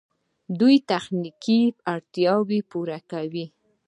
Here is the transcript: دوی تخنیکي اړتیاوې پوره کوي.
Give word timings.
دوی 0.59 0.75
تخنیکي 0.89 1.61
اړتیاوې 1.93 2.59
پوره 2.71 2.99
کوي. 3.11 3.45